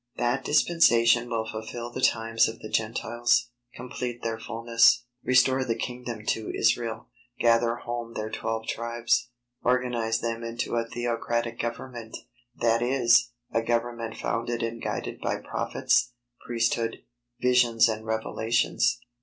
That 0.15 0.43
dispensation 0.43 1.29
will 1.29 1.47
fulfil 1.47 1.91
the 1.91 2.01
times 2.01 2.47
of 2.47 2.57
the 2.57 2.69
Gentiles, 2.71 3.51
complete 3.75 4.23
their 4.23 4.39
fulness, 4.39 5.05
restore 5.23 5.63
the 5.63 5.75
kingdom 5.75 6.25
to 6.25 6.51
Israel, 6.57 7.09
gather 7.37 7.75
home 7.75 8.15
their 8.15 8.31
twelve 8.31 8.65
tribes, 8.65 9.29
organize 9.61 10.19
them 10.19 10.43
into 10.43 10.75
a 10.75 10.87
theocratic 10.87 11.59
government, 11.59 12.17
that 12.55 12.81
is, 12.81 13.29
a 13.51 13.61
government 13.61 14.15
founded 14.17 14.63
and 14.63 14.81
guided 14.81 15.21
by 15.21 15.37
Prophets, 15.37 16.13
Priesthood, 16.47 17.03
visions 17.39 17.87
and 17.87 18.03
revelations. 18.03 19.01